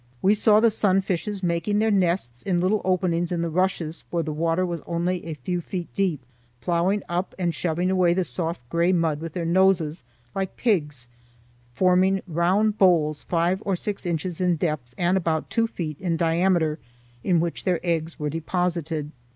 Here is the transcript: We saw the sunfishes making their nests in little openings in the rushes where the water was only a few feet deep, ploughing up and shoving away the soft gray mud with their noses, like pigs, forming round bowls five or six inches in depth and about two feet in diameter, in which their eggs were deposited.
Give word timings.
We 0.19 0.33
saw 0.33 0.59
the 0.59 0.71
sunfishes 0.71 1.43
making 1.43 1.77
their 1.77 1.91
nests 1.91 2.41
in 2.41 2.59
little 2.59 2.81
openings 2.83 3.31
in 3.31 3.43
the 3.43 3.51
rushes 3.51 4.03
where 4.09 4.23
the 4.23 4.33
water 4.33 4.65
was 4.65 4.81
only 4.87 5.23
a 5.27 5.35
few 5.35 5.61
feet 5.61 5.93
deep, 5.93 6.25
ploughing 6.59 7.03
up 7.07 7.35
and 7.37 7.53
shoving 7.53 7.91
away 7.91 8.15
the 8.15 8.23
soft 8.23 8.67
gray 8.69 8.93
mud 8.93 9.19
with 9.21 9.33
their 9.33 9.45
noses, 9.45 10.03
like 10.33 10.57
pigs, 10.57 11.07
forming 11.71 12.21
round 12.27 12.79
bowls 12.79 13.21
five 13.21 13.61
or 13.63 13.75
six 13.75 14.07
inches 14.07 14.41
in 14.41 14.55
depth 14.55 14.95
and 14.97 15.17
about 15.17 15.51
two 15.51 15.67
feet 15.67 15.99
in 16.01 16.17
diameter, 16.17 16.79
in 17.23 17.39
which 17.39 17.63
their 17.63 17.79
eggs 17.83 18.17
were 18.17 18.31
deposited. 18.31 19.11